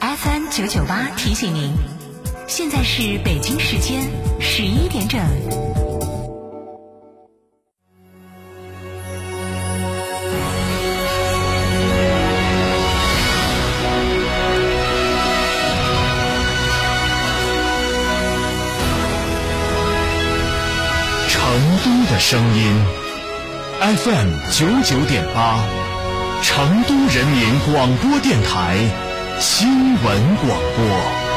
[0.00, 1.72] FM 九九八提醒您，
[2.46, 4.02] 现在是北京时间
[4.40, 5.20] 十一点整。
[21.28, 21.42] 成
[21.84, 23.07] 都的声音
[23.80, 25.60] FM 九九点八，
[26.42, 28.76] 成都人民广播电台
[29.38, 31.27] 新闻广播。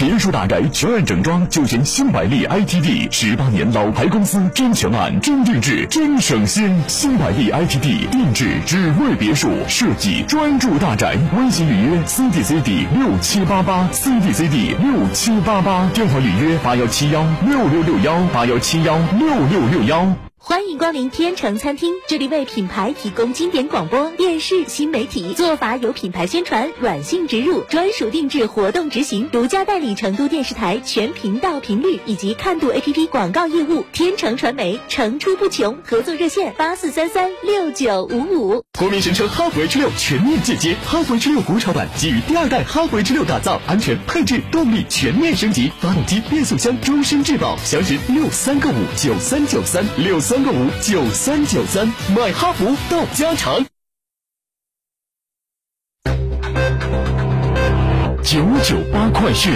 [0.00, 6.74] 别墅大宅全案整装就选新百利 ITD，十八年老牌公司，真全案、真定制、真省心。
[6.88, 11.18] 新百利 ITD 定制只为别墅设计，专注大宅。
[11.36, 20.29] 微信预约 CDCD 六七八八，CDCD 六七八八，电话预约八幺七幺六六六幺八幺七幺六六六幺。
[20.50, 33.84] 欢迎光临天成餐厅，这里为品牌提供经典广播电视新媒体做法，有品牌宣传、软性植入、专属定制活动执行，独家代理成都电视台全频道频率以及看度 APP 广告业务。
[33.92, 38.64] 天成传媒层出不穷，合作热线八四三三六九五五。
[38.76, 50.18] 国民神车哈弗 H 六全面进阶，哈弗 H 六国潮版基于第二代哈弗 H 六打造，安全配置动力全面升级，发动机变速箱终身质保，详询六三个五九三九三六。
[50.18, 53.64] 三个五九三九三，买哈弗到家常。
[58.22, 59.52] 九九八快讯。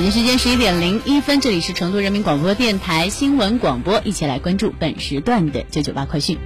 [0.00, 6.38] 北京时间十一点零一分，这里是成都人民广播电台新闻广播，一起来关注本时段的九九八快讯。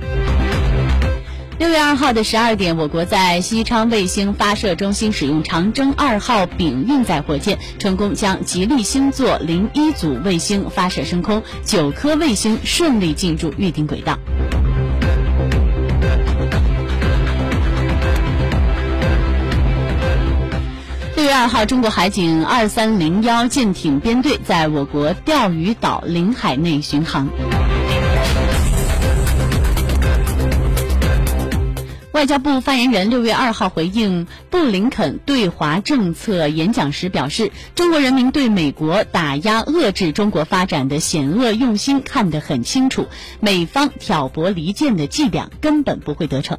[1.60, 14.18] 六月二号的十二点，我国在西昌卫星发射中心使用长征二号丙运载火箭，成功将吉利星座零一组卫星发射升空，九颗卫星顺利进入预定轨道。
[21.44, 27.28] 二号，中国海警二三零幺舰艇编队在我国钓鱼岛领海内巡航。
[32.12, 43.06] 外交部发言人六月二号回应布林肯对华政策演讲时表示，中国人民对美国打压遏制中国发展的险恶用心看得很清楚，
[43.40, 46.58] 美方挑拨离间的伎俩根本不会得逞。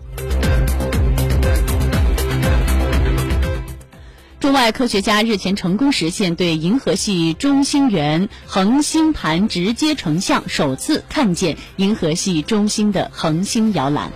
[4.46, 14.12] 中外科学家日前成功实现对银河系中心圆恒星盘直接成像，首次看见银河系中心的恒星摇篮。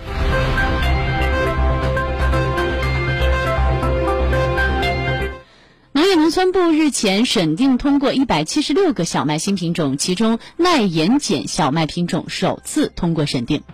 [5.90, 13.64] 农业农村部日前审定通过一百七十六个小麦新品种，其中耐盐碱小麦品种首次通过审定。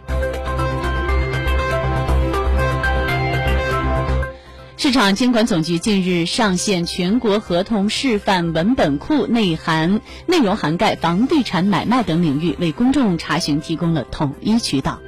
[4.78, 15.00] 市场监管总局近日上线全国合同示范文本库，内涵内容涵盖房地产买卖等领域，为公众查询提供了统一渠道。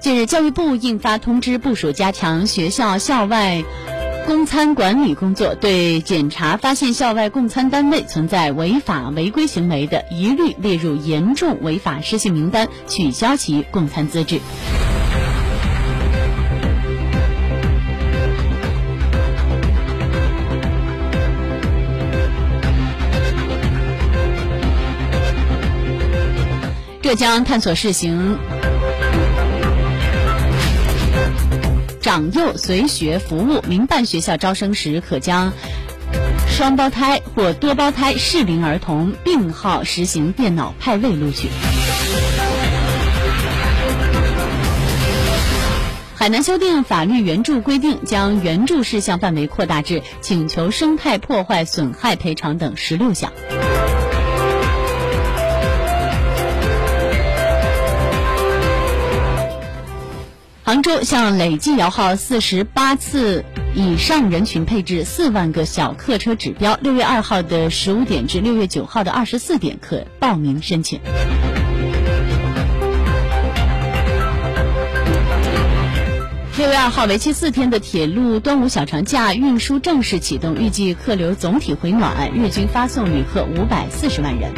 [0.00, 3.62] 近日，教育部印发通知，部署加强学校校外。
[4.26, 14.40] 供餐管理工作对检查发现校外供餐单位存在违法违规行为的，一律列入严重违法失信名单，取消其供餐资质。
[27.02, 28.38] 浙江探索试行。
[32.10, 35.52] 长幼随学服务，民办学校招生时可将
[36.48, 41.48] 双胞胎或多胞胎适龄儿童并号实行电脑派位录取。
[46.16, 53.32] 海南修订法律援助规定，将援助事项范围扩大至请求生态破坏损害赔偿等十六项。
[60.70, 63.44] 杭州向累计摇号四十八次
[63.74, 71.00] 以上人群配置四万个小客车指标，六月二号的十五点至六月九号的二十四点可报名申请。
[76.56, 84.52] 六月二号，为期四天的铁路端午小长假运输正式启动，预计客流总体回暖，日均发送旅客五百四十万人。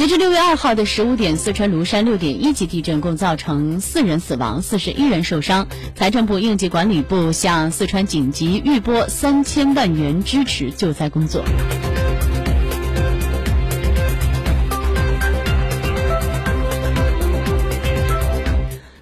[0.00, 5.68] 截至六月二号的十五点，四川芦山六点一级地震共造成四人死亡、四十一人受伤。
[5.94, 11.44] 财政部应急管理部向四川紧急预拨三千万元支持救灾工作。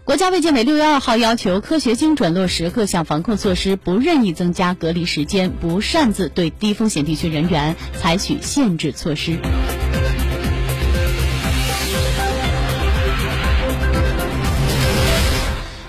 [0.02, 9.38] 国家卫健委六月二号要求科学精准落实各项防控措施，不任意增加隔离时间，不擅自对低风险地区人员采取限制措施。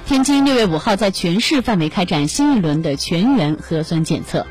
[0.09, 4.43] 天津六月五号在全市范围开展新一轮的全员核酸检测。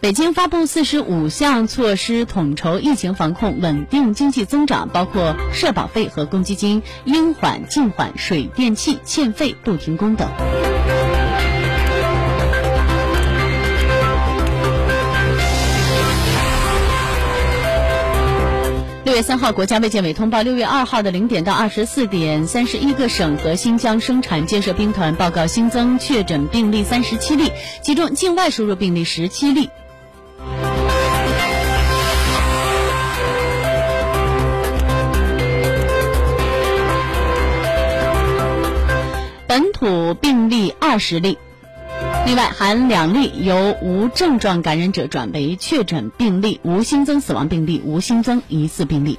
[0.00, 10.26] 北京发布四十五项措施，统筹疫情防控，稳定经济增长，包括社保费和公积金应缓尽缓、水电气欠费不停工等。
[19.22, 27.50] 三号，国家卫健委通报，六月二号的零点到二十四点，三十一个省和新疆生产建设兵团报告新增确诊病例三十七例，
[27.82, 29.68] 其中境外输入病例十七例。
[39.46, 41.38] 本土病例二十例，
[42.28, 49.18] 另外含两例由无症状感染者转为确诊病例，无新增死亡病例，无新增疑似病例。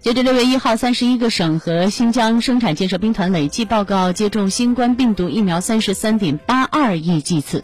[0.00, 7.62] 截至六月一号，三十一个省和新疆生产建设兵团累计报告接种新冠病毒疫苗三十三点八二亿剂次。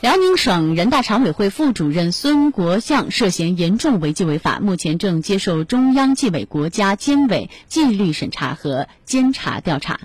[0.00, 10.00] 辽宁省人大常委会副主任孙国相涉嫌严重违纪违法，目前正接受中央纪委国家监委纪律审查和监察调查。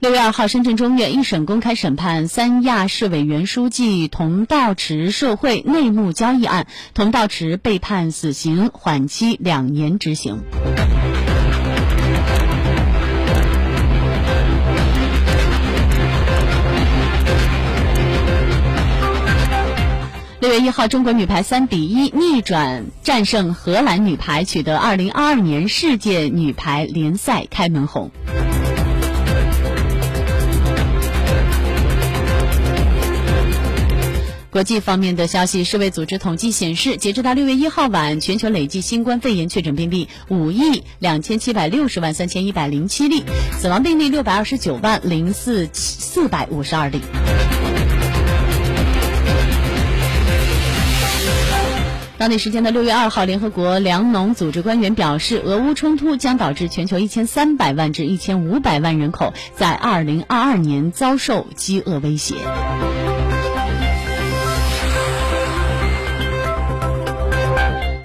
[0.00, 10.42] 六月二号，深圳中院一审公开审判三亚市委原书记童道池受贿内幕交易案，童道池被判死刑，缓期两年执行。
[20.44, 28.10] 六月一号，中国女排三比一逆转战胜荷兰女排，取得二零二二年世界女排联赛开门红。
[34.50, 43.24] 国际方面的消息，世卫组织统计显示，截止到六月一号晚，全球累计新冠肺炎确诊病例五亿两千七百六十万三千一百零七例，
[43.58, 47.00] 死亡病例六百二十九万零四四百五十二例。
[52.16, 62.36] 当地时间的六月二号，联合国粮农组织官员表示，俄乌冲突将导致全球一千三百万至一千五百万人口在二零二二年遭受饥饿威胁。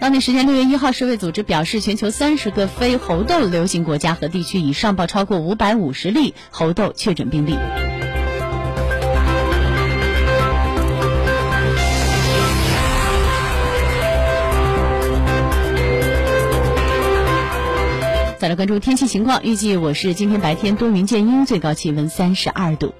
[0.01, 7.55] 当地时间六月一号，世卫组织表示，全球三十个非猴痘流行国家和地区已上报超过五百五十例猴痘确诊病例。
[18.39, 22.93] 再来关注天气情况，预计我市今天白天多云见阴，最高气温三十二度。